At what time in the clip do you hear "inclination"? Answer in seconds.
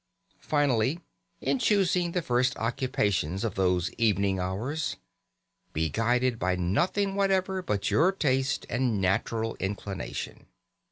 9.59-10.47